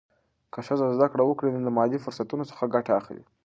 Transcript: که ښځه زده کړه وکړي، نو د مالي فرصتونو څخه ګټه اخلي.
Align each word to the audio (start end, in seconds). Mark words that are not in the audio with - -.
که 0.53 0.59
ښځه 0.67 0.85
زده 0.95 1.07
کړه 1.11 1.23
وکړي، 1.25 1.49
نو 1.53 1.59
د 1.65 1.69
مالي 1.77 1.97
فرصتونو 2.03 2.43
څخه 2.51 2.71
ګټه 2.75 2.91
اخلي. 2.99 3.23